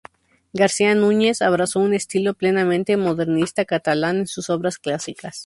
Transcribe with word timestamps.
García 0.51 0.95
Núñez 0.95 1.43
abrazó 1.43 1.79
un 1.79 1.93
estilo 1.93 2.33
plenamente 2.33 2.97
modernista 2.97 3.65
catalán 3.65 4.17
en 4.17 4.25
sus 4.25 4.49
obras 4.49 4.79
clásicas. 4.79 5.37